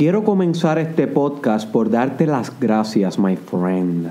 [0.00, 4.08] Quiero comenzar este podcast por darte las gracias, my friend,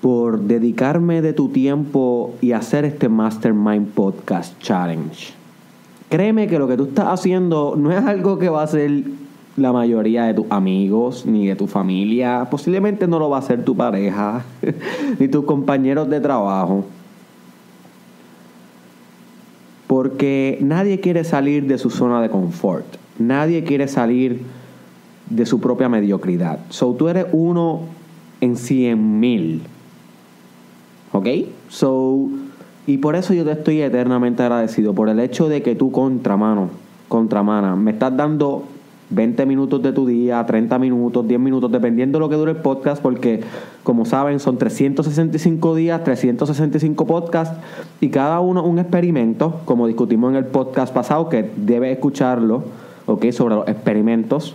[0.00, 5.32] por dedicarme de tu tiempo y hacer este Mastermind Podcast Challenge.
[6.08, 9.04] Créeme que lo que tú estás haciendo no es algo que va a ser
[9.56, 12.48] la mayoría de tus amigos ni de tu familia.
[12.50, 14.44] Posiblemente no lo va a hacer tu pareja
[15.20, 16.84] ni tus compañeros de trabajo.
[19.86, 22.98] Porque nadie quiere salir de su zona de confort.
[23.18, 24.42] Nadie quiere salir
[25.30, 26.60] de su propia mediocridad.
[26.70, 27.80] So tú eres uno
[28.40, 29.62] en cien mil.
[31.12, 31.26] ¿Ok?
[31.68, 32.28] So,
[32.86, 34.94] y por eso yo te estoy eternamente agradecido.
[34.94, 36.70] Por el hecho de que tú, contramano,
[37.08, 38.64] contramana, me estás dando
[39.10, 42.58] 20 minutos de tu día, 30 minutos, 10 minutos, dependiendo de lo que dure el
[42.58, 43.40] podcast, porque
[43.82, 47.56] como saben son 365 días, 365 podcasts
[48.00, 52.64] y cada uno un experimento, como discutimos en el podcast pasado, que debe escucharlo,
[53.08, 53.30] ¿ok?
[53.32, 54.54] Sobre los experimentos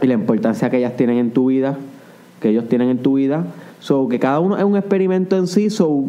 [0.00, 1.76] y la importancia que ellas tienen en tu vida,
[2.40, 3.44] que ellos tienen en tu vida.
[3.80, 6.04] So, que cada uno es un experimento en sí, so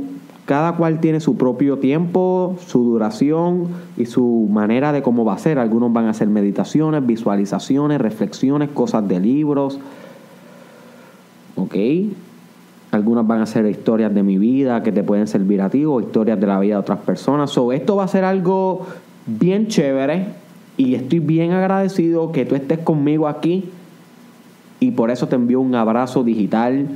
[0.45, 5.39] cada cual tiene su propio tiempo, su duración y su manera de cómo va a
[5.39, 5.57] ser.
[5.57, 9.79] Algunos van a hacer meditaciones, visualizaciones, reflexiones, cosas de libros.
[11.55, 11.75] ¿Ok?
[12.91, 15.99] Algunas van a ser historias de mi vida que te pueden servir a ti o
[15.99, 17.49] historias de la vida de otras personas.
[17.49, 18.85] So, esto va a ser algo
[19.25, 20.44] bien chévere
[20.77, 23.69] y estoy bien agradecido que tú estés conmigo aquí
[24.79, 26.87] y por eso te envío un abrazo digital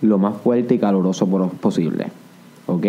[0.00, 1.26] lo más fuerte y caluroso
[1.60, 2.06] posible.
[2.66, 2.86] ¿Ok?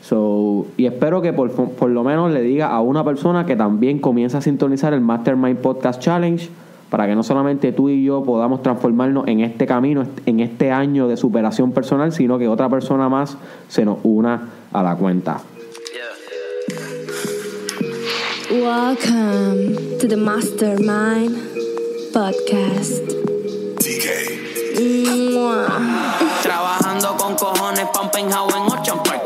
[0.00, 4.00] So, y espero que por, por, lo menos le diga a una persona que también
[4.00, 6.48] comienza a sintonizar el Mastermind Podcast Challenge
[6.90, 11.06] para que no solamente tú y yo podamos transformarnos en este camino, en este año
[11.06, 15.40] de superación personal, sino que otra persona más se nos una a la cuenta.
[18.52, 21.32] Welcome to the Mastermind
[22.12, 23.00] Podcast.
[26.42, 29.22] Trabajando con cojones un penthouse en Ocean Park.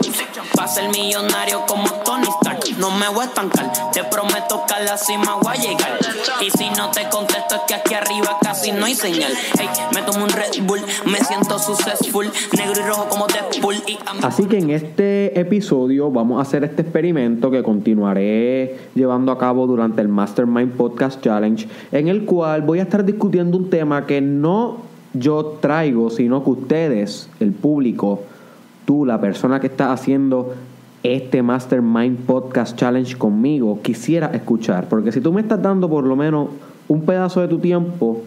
[0.54, 2.25] Pa' ser millonario como Tony.
[2.86, 5.98] No me voy a estancar, te prometo que a la cima voy a llegar.
[6.41, 9.32] Y si no te contesto es que aquí arriba casi no hay señal.
[9.58, 12.30] Hey, me tomo un Red Bull, me siento successful.
[12.56, 13.74] Negro y rojo como Deadpool.
[13.88, 19.38] Y Así que en este episodio vamos a hacer este experimento que continuaré llevando a
[19.38, 24.06] cabo durante el Mastermind Podcast Challenge, en el cual voy a estar discutiendo un tema
[24.06, 24.76] que no
[25.12, 28.20] yo traigo, sino que ustedes, el público,
[28.84, 30.54] tú, la persona que está haciendo
[31.14, 34.88] este Mastermind Podcast Challenge conmigo, quisiera escuchar.
[34.88, 36.48] Porque si tú me estás dando por lo menos
[36.88, 38.22] un pedazo de tu tiempo,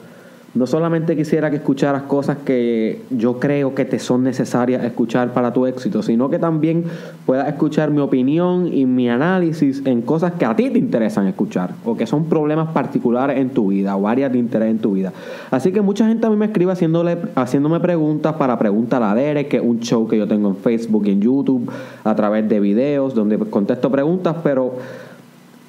[0.55, 5.53] no solamente quisiera que escucharas cosas que yo creo que te son necesarias escuchar para
[5.53, 6.85] tu éxito, sino que también
[7.25, 11.75] puedas escuchar mi opinión y mi análisis en cosas que a ti te interesan escuchar
[11.85, 15.13] o que son problemas particulares en tu vida o áreas de interés en tu vida.
[15.51, 19.47] Así que mucha gente a mí me escribe haciéndole, haciéndome preguntas para Preguntar a Derek,
[19.49, 21.71] que es un show que yo tengo en Facebook y en YouTube
[22.03, 24.73] a través de videos donde contesto preguntas, pero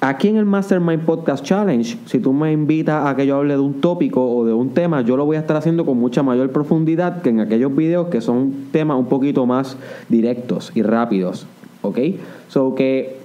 [0.03, 3.59] Aquí en el Mastermind Podcast Challenge, si tú me invitas a que yo hable de
[3.59, 6.51] un tópico o de un tema, yo lo voy a estar haciendo con mucha mayor
[6.51, 9.77] profundidad que en aquellos videos que son temas un poquito más
[10.09, 11.45] directos y rápidos.
[11.83, 11.99] ¿Ok?
[12.47, 13.17] So que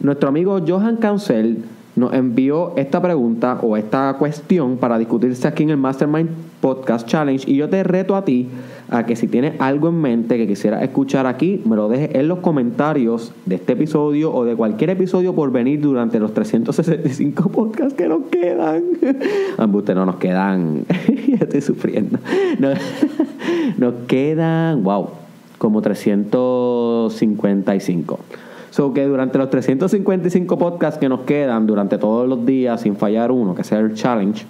[0.00, 1.62] nuestro amigo Johan Cancel
[1.94, 6.28] nos envió esta pregunta o esta cuestión para discutirse aquí en el Mastermind
[6.64, 8.48] Podcast Challenge y yo te reto a ti
[8.88, 12.26] a que si tienes algo en mente que quisieras escuchar aquí, me lo dejes en
[12.26, 17.92] los comentarios de este episodio o de cualquier episodio por venir durante los 365 podcasts
[17.92, 18.82] que nos quedan.
[19.58, 20.86] Ambos no nos quedan,
[21.38, 22.18] estoy sufriendo.
[22.58, 22.78] Nos,
[23.76, 25.10] nos quedan, wow,
[25.58, 28.18] como 355.
[28.70, 33.32] So que durante los 355 podcasts que nos quedan, durante todos los días, sin fallar
[33.32, 34.46] uno, que sea el challenge,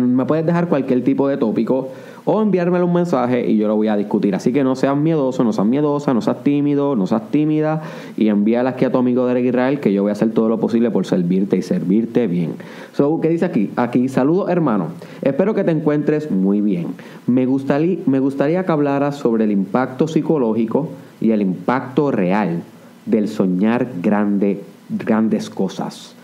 [0.00, 1.90] me puedes dejar cualquier tipo de tópico
[2.24, 4.34] o enviármelo un mensaje y yo lo voy a discutir.
[4.34, 7.82] Así que no seas miedoso, no seas miedosa, no seas tímido, no seas tímida
[8.16, 10.58] y envíala aquí a tu amigo Derek Israel que yo voy a hacer todo lo
[10.58, 12.54] posible por servirte y servirte bien.
[12.94, 13.70] So, ¿qué dice aquí?
[13.76, 14.88] Aquí, saludos hermano.
[15.22, 16.88] Espero que te encuentres muy bien.
[17.28, 20.90] Me gustaría, me gustaría que hablaras sobre el impacto psicológico
[21.20, 22.64] y el impacto real
[23.06, 26.16] del soñar grande, grandes cosas.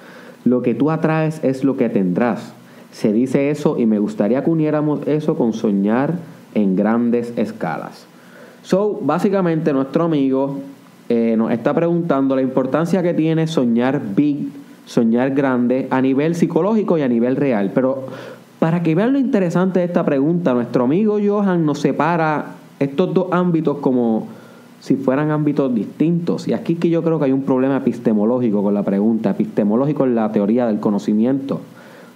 [0.45, 2.55] Lo que tú atraes es lo que tendrás.
[2.93, 6.15] Se dice eso y me gustaría que uniéramos eso con soñar
[6.55, 8.07] en grandes escalas.
[8.63, 10.61] So, básicamente nuestro amigo
[11.09, 14.51] eh, nos está preguntando la importancia que tiene soñar big,
[14.87, 17.73] soñar grande a nivel psicológico y a nivel real.
[17.75, 18.05] Pero
[18.59, 23.27] para que vean lo interesante de esta pregunta, nuestro amigo Johan nos separa estos dos
[23.33, 24.29] ámbitos como
[24.81, 26.47] si fueran ámbitos distintos.
[26.47, 30.15] Y aquí que yo creo que hay un problema epistemológico con la pregunta, epistemológico en
[30.15, 31.61] la teoría del conocimiento.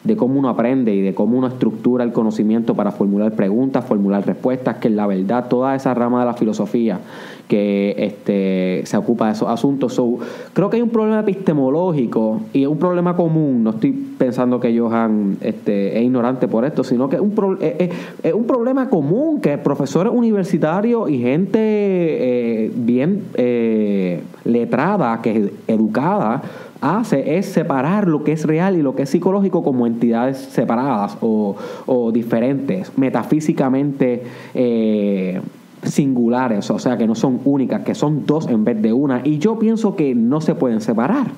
[0.06, 4.24] De cómo uno aprende y de cómo uno estructura el conocimiento para formular preguntas, formular
[4.24, 7.00] respuestas, que la verdad toda esa rama de la filosofía
[7.48, 10.00] que este, se ocupa de esos asuntos.
[10.52, 13.62] creo que hay un problema epistemológico y es un problema común.
[13.62, 18.34] No estoy pensando que Johan este, es ignorante por esto, sino que es un, es,
[18.34, 26.42] un problema común que profesores universitarios y gente eh, bien eh, letrada, que es educada,
[26.80, 31.16] hace es separar lo que es real y lo que es psicológico como entidades separadas
[31.20, 31.56] o,
[32.12, 34.22] diferentes, metafísicamente
[34.54, 35.40] eh,
[35.82, 39.22] singulares, o sea, que no son únicas, que son dos en vez de una.
[39.24, 41.28] Y yo pienso que no se pueden separar.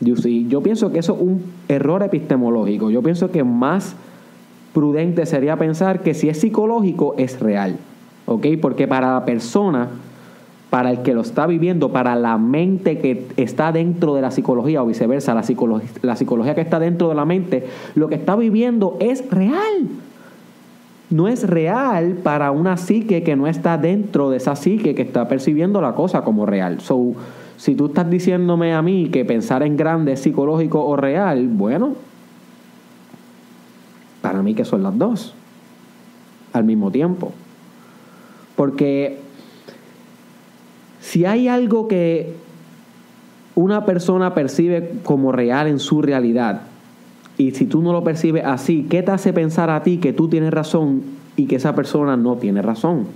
[0.00, 2.90] Yo, yo pienso que eso es un error epistemológico.
[2.90, 3.94] Yo pienso que más
[4.72, 7.76] prudente sería pensar que si es psicológico es real.
[8.26, 8.46] ¿Ok?
[8.60, 9.88] Porque para la persona
[10.70, 14.82] para el que lo está viviendo, para la mente que está dentro de la psicología
[14.82, 19.28] o viceversa, la, psicología que está dentro de la mente, lo que está viviendo es
[19.30, 19.88] real.
[21.10, 25.26] No es real para una psique que no está dentro de esa psique que está
[25.26, 26.80] percibiendo la cosa como real.
[26.80, 27.14] So,
[27.56, 31.96] si tú estás diciéndome a mí que pensar en grande es psicológico o real, bueno,
[34.22, 35.34] para mí que son las dos
[36.52, 37.32] al mismo tiempo.
[38.54, 39.18] Porque
[41.10, 42.34] si hay algo que
[43.56, 46.60] una persona percibe como real en su realidad,
[47.36, 50.28] y si tú no lo percibes así, ¿qué te hace pensar a ti que tú
[50.28, 51.02] tienes razón
[51.34, 53.08] y que esa persona no tiene razón?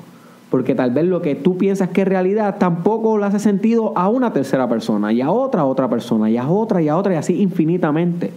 [0.51, 4.09] Porque tal vez lo que tú piensas que es realidad tampoco le hace sentido a
[4.09, 7.17] una tercera persona y a otra otra persona y a otra y a otra y
[7.17, 8.33] así infinitamente.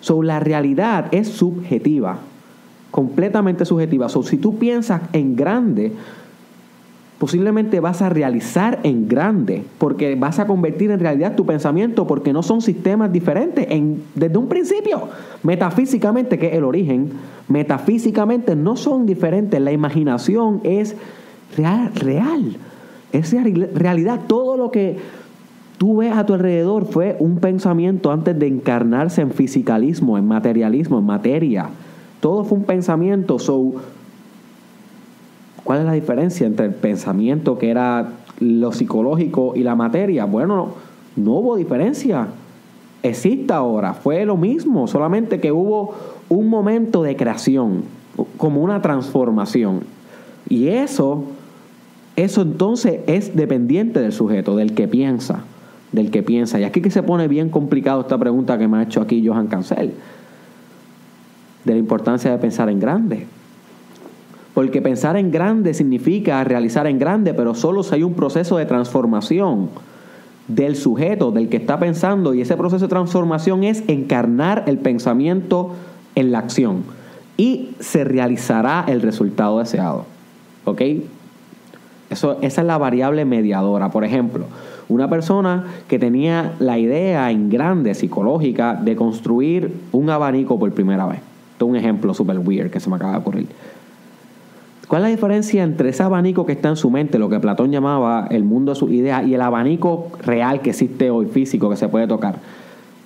[0.00, 2.18] So, la realidad es subjetiva,
[2.92, 4.08] completamente subjetiva.
[4.08, 5.92] So, si tú piensas en grande,
[7.22, 12.32] posiblemente vas a realizar en grande, porque vas a convertir en realidad tu pensamiento, porque
[12.32, 15.02] no son sistemas diferentes en, desde un principio.
[15.44, 17.12] Metafísicamente, que es el origen,
[17.46, 19.60] metafísicamente no son diferentes.
[19.60, 20.96] La imaginación es
[21.56, 22.56] real, real.
[23.12, 23.32] es
[23.72, 24.22] realidad.
[24.26, 24.96] Todo lo que
[25.78, 30.98] tú ves a tu alrededor fue un pensamiento antes de encarnarse en fisicalismo, en materialismo,
[30.98, 31.68] en materia.
[32.18, 33.38] Todo fue un pensamiento.
[33.38, 33.74] So,
[35.72, 38.10] ¿Cuál es la diferencia entre el pensamiento que era
[38.40, 40.26] lo psicológico y la materia?
[40.26, 40.74] Bueno,
[41.16, 42.26] no hubo diferencia.
[43.02, 45.94] Existe ahora, fue lo mismo, solamente que hubo
[46.28, 47.84] un momento de creación,
[48.36, 49.80] como una transformación.
[50.46, 51.24] Y eso,
[52.16, 55.44] eso entonces es dependiente del sujeto, del que piensa,
[55.90, 56.60] del que piensa.
[56.60, 59.46] Y aquí que se pone bien complicado esta pregunta que me ha hecho aquí Johan
[59.46, 59.94] Cancel,
[61.64, 63.26] de la importancia de pensar en grande.
[64.54, 68.66] Porque pensar en grande significa realizar en grande, pero solo si hay un proceso de
[68.66, 69.70] transformación
[70.48, 75.70] del sujeto, del que está pensando, y ese proceso de transformación es encarnar el pensamiento
[76.14, 76.84] en la acción.
[77.36, 80.04] Y se realizará el resultado deseado.
[80.64, 80.82] ¿Ok?
[82.10, 83.90] Eso, esa es la variable mediadora.
[83.90, 84.44] Por ejemplo,
[84.88, 91.06] una persona que tenía la idea en grande psicológica de construir un abanico por primera
[91.06, 91.20] vez.
[91.52, 93.46] Esto es un ejemplo super weird que se me acaba de ocurrir.
[94.92, 97.72] ¿Cuál es la diferencia entre ese abanico que está en su mente, lo que Platón
[97.72, 101.76] llamaba el mundo de sus ideas, y el abanico real que existe hoy, físico, que
[101.76, 102.34] se puede tocar?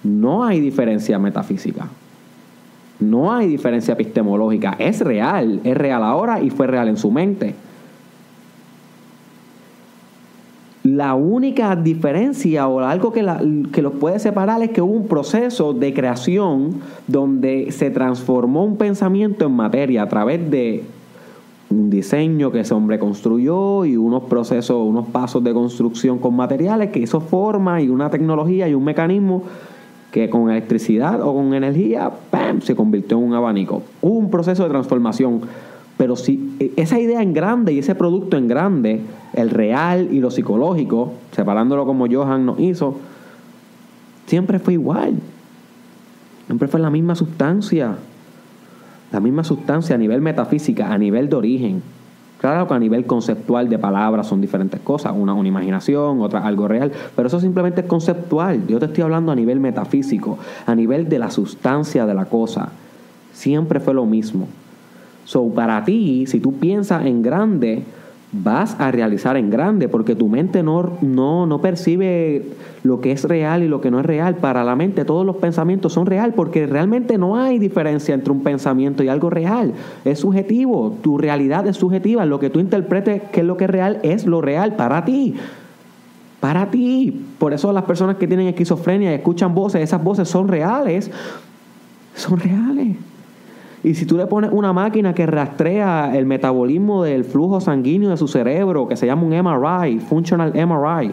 [0.02, 1.86] No hay diferencia metafísica.
[2.98, 4.74] No hay diferencia epistemológica.
[4.80, 7.54] Es real, es real ahora y fue real en su mente.
[10.82, 13.24] La única diferencia o algo que,
[13.72, 18.76] que los puede separar es que hubo un proceso de creación donde se transformó un
[18.76, 20.95] pensamiento en materia a través de
[21.70, 26.90] un diseño que ese hombre construyó y unos procesos, unos pasos de construcción con materiales
[26.90, 29.42] que hizo forma y una tecnología y un mecanismo
[30.12, 32.60] que con electricidad o con energía ¡pam!
[32.60, 33.82] se convirtió en un abanico.
[34.00, 35.40] Hubo un proceso de transformación,
[35.96, 39.00] pero si esa idea en grande y ese producto en grande,
[39.34, 42.96] el real y lo psicológico, separándolo como Johan nos hizo,
[44.26, 45.14] siempre fue igual.
[46.46, 47.96] Siempre fue la misma sustancia
[49.12, 51.82] la misma sustancia a nivel metafísica, a nivel de origen.
[52.40, 56.68] Claro que a nivel conceptual de palabras son diferentes cosas, una una imaginación, otra algo
[56.68, 58.66] real, pero eso simplemente es conceptual.
[58.66, 62.68] Yo te estoy hablando a nivel metafísico, a nivel de la sustancia de la cosa.
[63.32, 64.48] Siempre fue lo mismo.
[65.24, 67.82] So, para ti, si tú piensas en grande,
[68.32, 72.44] vas a realizar en grande, porque tu mente no, no, no percibe
[72.82, 74.36] lo que es real y lo que no es real.
[74.36, 78.42] Para la mente todos los pensamientos son real, porque realmente no hay diferencia entre un
[78.42, 79.72] pensamiento y algo real.
[80.04, 83.70] Es subjetivo, tu realidad es subjetiva, lo que tú interpretes que es lo que es
[83.70, 85.34] real es lo real para ti.
[86.40, 87.24] Para ti.
[87.38, 91.10] Por eso las personas que tienen esquizofrenia y escuchan voces, esas voces son reales
[92.14, 92.96] Son reales.
[93.86, 98.16] Y si tú le pones una máquina que rastrea el metabolismo del flujo sanguíneo de
[98.16, 101.12] su cerebro, que se llama un MRI, Functional MRI,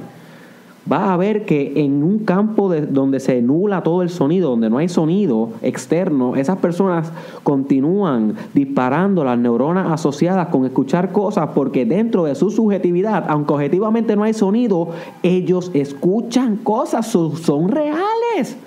[0.84, 4.72] vas a ver que en un campo de, donde se nula todo el sonido, donde
[4.72, 7.12] no hay sonido externo, esas personas
[7.44, 14.16] continúan disparando las neuronas asociadas con escuchar cosas porque dentro de su subjetividad, aunque objetivamente
[14.16, 14.88] no hay sonido,
[15.22, 18.58] ellos escuchan cosas, son, reales,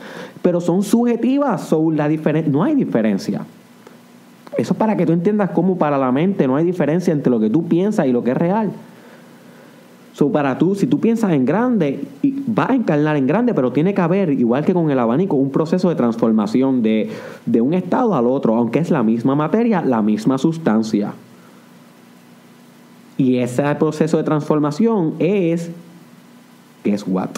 [0.43, 1.97] pero son subjetivas, son
[2.47, 3.45] no hay diferencia.
[4.57, 7.41] Eso es para que tú entiendas cómo para la mente no hay diferencia entre lo
[7.41, 8.71] que tú piensas y lo que es real.
[10.17, 12.03] So, para tú, si tú piensas en grande,
[12.47, 15.51] vas a encarnar en grande, pero tiene que haber, igual que con el abanico, un
[15.51, 17.11] proceso de transformación de,
[17.45, 21.13] de un estado al otro, aunque es la misma materia, la misma sustancia.
[23.19, 25.71] Y ese proceso de transformación es,
[26.83, 27.31] guess what?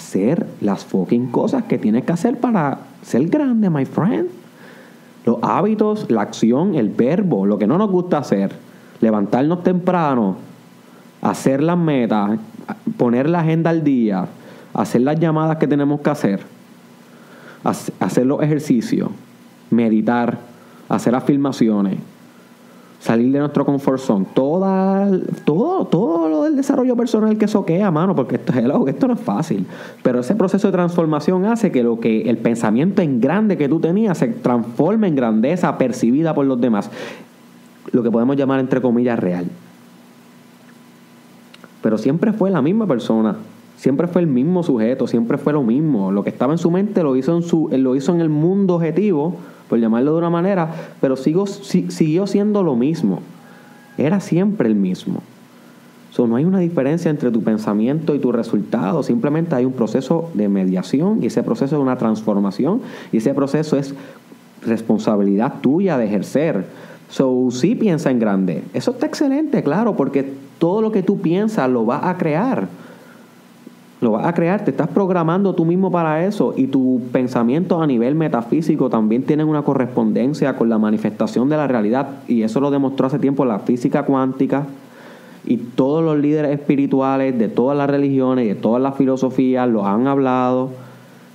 [0.00, 4.30] Hacer las fucking cosas que tienes que hacer para ser grande, my friend.
[5.26, 8.50] Los hábitos, la acción, el verbo, lo que no nos gusta hacer.
[9.02, 10.36] Levantarnos temprano,
[11.20, 12.38] hacer las metas,
[12.96, 14.26] poner la agenda al día,
[14.72, 16.40] hacer las llamadas que tenemos que hacer,
[18.00, 19.10] hacer los ejercicios,
[19.68, 20.38] meditar,
[20.88, 21.98] hacer afirmaciones,
[23.00, 25.10] salir de nuestro confort zone, toda,
[25.44, 28.52] todo, todo lo del desarrollo personal que soquea, mano, porque esto,
[28.86, 29.66] esto no es fácil.
[30.02, 33.80] Pero ese proceso de transformación hace que lo que el pensamiento en grande que tú
[33.80, 36.90] tenías se transforme en grandeza percibida por los demás.
[37.92, 39.46] Lo que podemos llamar entre comillas real.
[41.82, 43.36] Pero siempre fue la misma persona.
[43.76, 46.12] Siempre fue el mismo sujeto, siempre fue lo mismo.
[46.12, 48.74] Lo que estaba en su mente lo hizo en, su, lo hizo en el mundo
[48.74, 49.36] objetivo
[49.70, 50.68] por llamarlo de una manera,
[51.00, 53.20] pero siguió siendo lo mismo.
[53.96, 55.22] Era siempre el mismo.
[56.10, 60.28] So, no hay una diferencia entre tu pensamiento y tu resultado, simplemente hay un proceso
[60.34, 63.94] de mediación y ese proceso es una transformación y ese proceso es
[64.66, 66.66] responsabilidad tuya de ejercer.
[67.08, 68.64] So, sí piensa en grande.
[68.74, 72.66] Eso está excelente, claro, porque todo lo que tú piensas lo vas a crear.
[74.00, 77.86] Lo vas a crear, te estás programando tú mismo para eso y tus pensamientos a
[77.86, 82.08] nivel metafísico también tienen una correspondencia con la manifestación de la realidad.
[82.26, 84.64] Y eso lo demostró hace tiempo la física cuántica
[85.44, 89.86] y todos los líderes espirituales de todas las religiones y de todas las filosofías lo
[89.86, 90.70] han hablado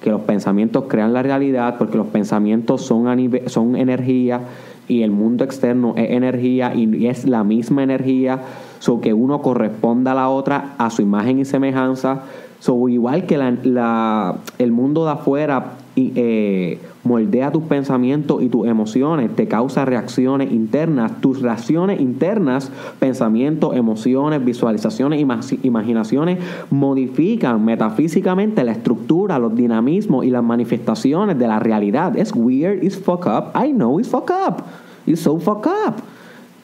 [0.01, 3.07] que los pensamientos crean la realidad porque los pensamientos son,
[3.47, 4.41] son energía
[4.87, 8.41] y el mundo externo es energía y es la misma energía,
[8.79, 12.21] so que uno corresponda a la otra a su imagen y semejanza
[12.65, 19.35] So, igual que la, el mundo de afuera eh, moldea tus pensamientos y tus emociones,
[19.35, 25.23] te causa reacciones internas, tus reacciones internas, pensamientos, emociones, visualizaciones,
[25.61, 26.39] imaginaciones,
[26.71, 32.17] modifican metafísicamente la estructura, los dinamismos y las manifestaciones de la realidad.
[32.17, 33.51] Es weird, it's fuck up.
[33.55, 34.63] I know it's fuck up.
[35.05, 35.97] It's so fuck up.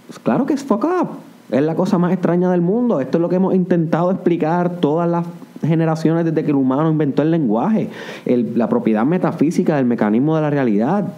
[0.08, 1.10] Pues claro que es fuck up.
[1.52, 3.02] Es la cosa más extraña del mundo.
[3.02, 5.28] Esto es lo que hemos intentado explicar todas las
[5.62, 7.90] generaciones desde que el humano inventó el lenguaje,
[8.26, 11.14] la propiedad metafísica del mecanismo de la realidad.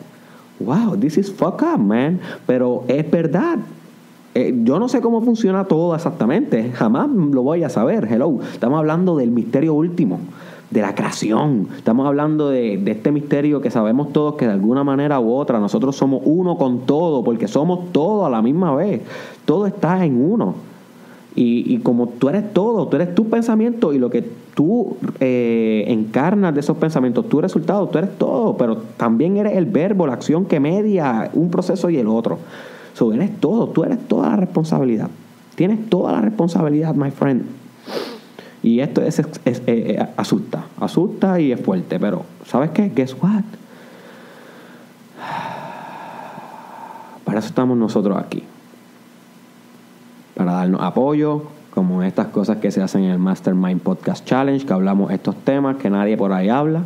[0.60, 2.20] Wow, this is fuck up, man.
[2.46, 3.58] Pero es verdad.
[4.36, 8.08] Eh, yo no sé cómo funciona todo exactamente, jamás lo voy a saber.
[8.10, 10.20] Hello, estamos hablando del misterio último,
[10.72, 11.68] de la creación.
[11.78, 15.60] Estamos hablando de, de este misterio que sabemos todos que de alguna manera u otra
[15.60, 19.02] nosotros somos uno con todo, porque somos todo a la misma vez.
[19.46, 20.73] Todo está en uno.
[21.36, 24.24] Y, como tú eres todo, tú eres tu pensamiento y lo que
[24.54, 29.66] tú eh, encarnas de esos pensamientos, tu resultado, tú eres todo, pero también eres el
[29.66, 32.38] verbo, la acción que media un proceso y el otro.
[32.94, 35.10] So, eres todo, tú eres toda la responsabilidad.
[35.56, 37.46] Tienes toda la responsabilidad, my friend.
[38.62, 42.92] Y esto es, eh, eh, asusta, asusta y es fuerte, pero ¿sabes qué?
[42.96, 43.44] Guess what?
[47.26, 48.44] Para eso estamos nosotros aquí
[50.80, 51.44] apoyo,
[51.74, 55.78] como estas cosas que se hacen en el Mastermind Podcast Challenge, que hablamos estos temas
[55.78, 56.84] que nadie por ahí habla.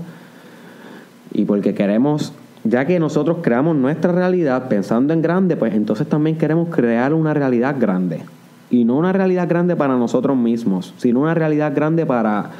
[1.34, 6.38] Y porque queremos, ya que nosotros creamos nuestra realidad pensando en grande, pues entonces también
[6.38, 8.22] queremos crear una realidad grande.
[8.70, 12.52] Y no una realidad grande para nosotros mismos, sino una realidad grande para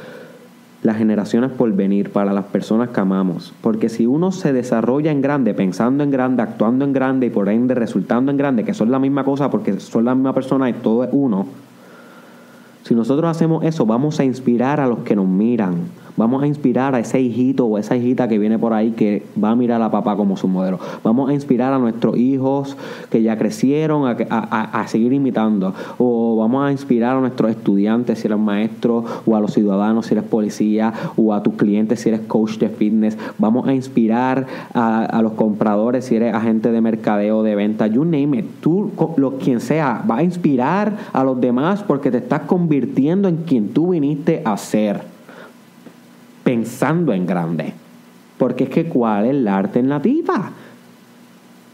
[0.82, 3.52] las generaciones por venir, para las personas que amamos.
[3.60, 7.48] Porque si uno se desarrolla en grande, pensando en grande, actuando en grande y por
[7.48, 10.74] ende resultando en grande, que son la misma cosa porque son la misma persona y
[10.74, 11.46] todo es uno,
[12.84, 15.74] si nosotros hacemos eso, vamos a inspirar a los que nos miran,
[16.18, 19.50] Vamos a inspirar a ese hijito o esa hijita que viene por ahí que va
[19.50, 20.80] a mirar a papá como su modelo.
[21.04, 22.76] Vamos a inspirar a nuestros hijos
[23.08, 24.16] que ya crecieron a,
[24.80, 25.72] a, seguir imitando.
[25.96, 30.14] O vamos a inspirar a nuestros estudiantes si eres maestro o a los ciudadanos si
[30.14, 33.16] eres policía o a tus clientes si eres coach de fitness.
[33.38, 37.86] Vamos a inspirar a, a los compradores si eres agente de mercadeo, de venta.
[37.86, 38.46] You name it.
[38.60, 43.36] Tú, lo, quien sea, va a inspirar a los demás porque te estás convirtiendo en
[43.36, 45.17] quien tú viniste a ser.
[46.48, 47.74] Pensando en grande.
[48.38, 50.50] Porque es que ¿cuál es la alternativa?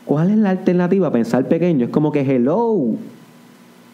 [0.05, 1.13] ¿Cuál es la alternativa?
[1.13, 1.85] Pensar pequeño.
[1.85, 2.97] Es como que hello.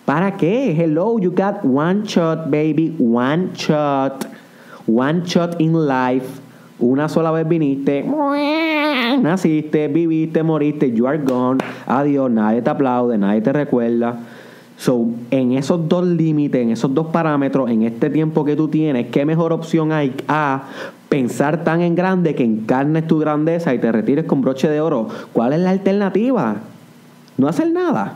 [0.07, 0.75] ¿Para qué?
[0.75, 2.97] Hello, you got one shot, baby.
[2.99, 4.25] One shot.
[4.87, 6.41] One shot in life.
[6.79, 8.03] Una sola vez viniste,
[9.21, 11.59] naciste, viviste, moriste, you are gone.
[11.87, 14.19] Adiós, nadie te aplaude, nadie te recuerda.
[14.81, 19.09] So, en esos dos límites, en esos dos parámetros, en este tiempo que tú tienes,
[19.09, 20.63] ¿qué mejor opción hay a
[21.11, 25.07] pensar tan en grande que encarnes tu grandeza y te retires con broche de oro?
[25.35, 26.57] ¿Cuál es la alternativa?
[27.37, 28.15] No hacer nada.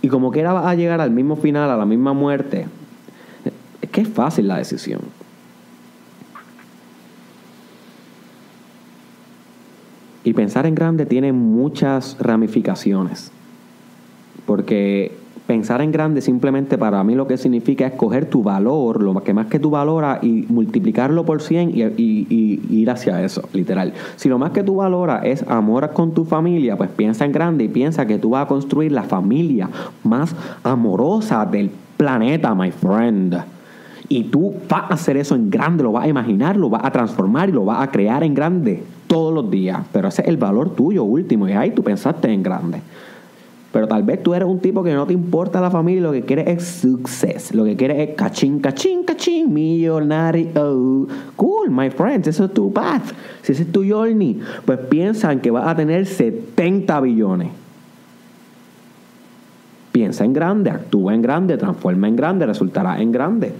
[0.00, 2.66] Y como quiera vas a llegar al mismo final, a la misma muerte.
[3.82, 5.02] Es que es fácil la decisión.
[10.24, 13.32] Y pensar en grande tiene muchas ramificaciones.
[14.46, 19.14] Porque pensar en grande simplemente para mí lo que significa es coger tu valor, lo
[19.24, 23.94] que más que tú valoras, y multiplicarlo por 100 y, ir hacia eso, literal.
[24.16, 27.64] Si lo más que tú valoras es amor con tu familia, pues piensa en grande
[27.64, 29.70] y piensa que tú vas a construir la familia
[30.04, 33.42] más amorosa del planeta, my friend.
[34.10, 36.90] Y tú vas a hacer eso en grande, lo vas a imaginar, lo vas a
[36.90, 39.80] transformar y lo vas a crear en grande todos los días.
[39.92, 42.82] Pero ese es el valor tuyo último y ahí tú pensaste en grande.
[43.72, 46.22] Pero tal vez tú eres un tipo que no te importa la familia, lo que
[46.22, 51.06] quieres es success, lo que quieres es cachín, cachín, cachín, millonario.
[51.36, 53.12] Cool, my friends, eso es tu path.
[53.42, 57.48] Si ese es tu journey, pues piensa en que vas a tener 70 billones.
[59.92, 63.52] Piensa en grande, actúa en grande, transforma en grande, resultará en grande.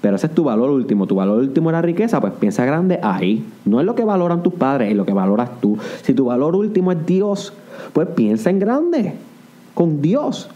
[0.00, 1.06] Pero ese es tu valor último.
[1.06, 3.44] Tu valor último es la riqueza, pues piensa grande ahí.
[3.64, 5.78] No es lo que valoran tus padres, es lo que valoras tú.
[6.02, 7.52] Si tu valor último es Dios,
[7.92, 9.14] pues piensa en grande
[9.74, 10.48] con Dios.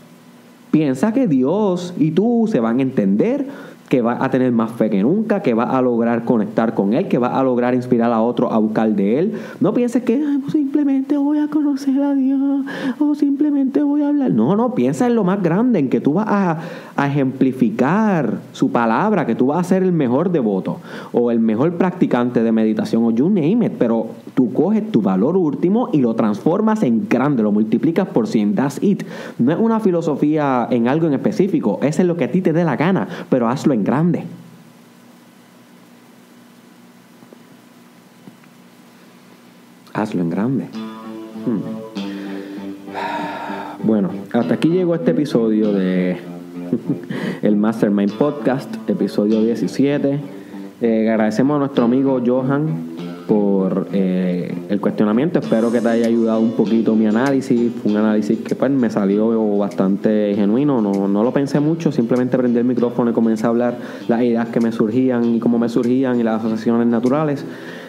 [0.70, 3.46] Piensa que Dios y tú se van a entender,
[3.88, 7.09] que va a tener más fe que nunca, que va a lograr conectar con Él,
[7.09, 9.33] que va a lograr inspirar a otro a buscar de Él.
[9.61, 12.64] No pienses que pues simplemente voy a conocer a Dios
[12.98, 14.33] o simplemente voy a hablar.
[14.33, 16.59] No, no, piensa en lo más grande, en que tú vas a,
[16.96, 20.80] a ejemplificar su palabra, que tú vas a ser el mejor devoto
[21.12, 25.37] o el mejor practicante de meditación o you name it, pero tú coges tu valor
[25.37, 28.54] último y lo transformas en grande, lo multiplicas por 100.
[28.54, 29.02] That's it.
[29.38, 32.52] No es una filosofía en algo en específico, es en lo que a ti te
[32.52, 34.24] dé la gana, pero hazlo en grande.
[39.92, 40.64] Hazlo en grande.
[41.46, 41.87] Hmm.
[43.82, 46.36] Bueno, hasta aquí llegó este episodio de
[47.42, 50.18] el Mastermind Podcast, episodio 17.
[50.81, 52.96] Eh, agradecemos a nuestro amigo Johan
[53.27, 55.38] por eh, el cuestionamiento.
[55.38, 57.72] Espero que te haya ayudado un poquito mi análisis.
[57.83, 60.81] Fue un análisis que pues, me salió bastante genuino.
[60.81, 64.49] No, no lo pensé mucho, simplemente prendí el micrófono y comencé a hablar las ideas
[64.49, 67.44] que me surgían y cómo me surgían y las asociaciones naturales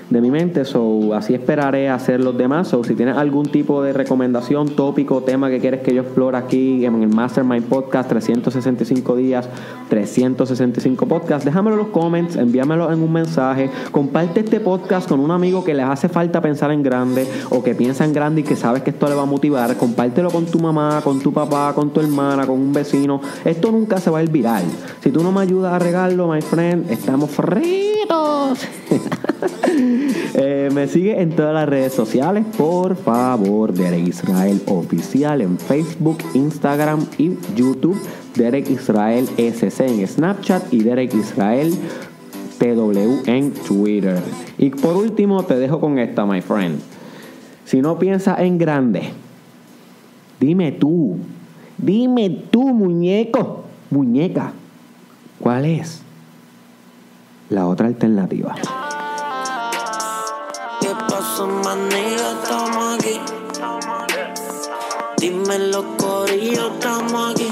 [0.09, 0.65] de mi mente.
[0.65, 2.67] So, así esperaré hacer los demás.
[2.67, 6.85] So, si tienes algún tipo de recomendación, tópico, tema que quieres que yo explore aquí
[6.85, 9.49] en el Mastermind Podcast 365 días,
[9.89, 13.69] 365 podcasts, déjamelo en los comments, envíamelo en un mensaje.
[13.91, 17.75] Comparte este podcast con un amigo que les hace falta pensar en grande o que
[17.75, 19.75] piensa en grande y que sabes que esto le va a motivar.
[19.77, 23.21] Compártelo con tu mamá, con tu papá, con tu hermana, con un vecino.
[23.43, 24.63] Esto nunca se va a ir viral.
[25.01, 28.59] Si tú no me ayudas a regarlo, my friend, estamos fritos.
[30.39, 36.19] Eh, me sigue en todas las redes sociales, por favor, Derek Israel Oficial en Facebook,
[36.36, 38.00] Instagram y YouTube.
[38.36, 41.73] Derek Israel SC en Snapchat y Derek Israel
[42.60, 44.21] PW en Twitter.
[44.58, 46.80] Y por último, te dejo con esta, my friend.
[47.65, 49.10] Si no piensas en grande,
[50.39, 51.17] dime tú,
[51.78, 54.54] dime tú, muñeco, muñeca,
[55.39, 56.02] ¿cuál es
[57.50, 58.56] la otra alternativa?
[61.38, 62.32] ¿Qué pasó, manilla?
[62.32, 63.21] Estamos aquí.
[65.17, 67.47] Dime los corillos, estamos aquí.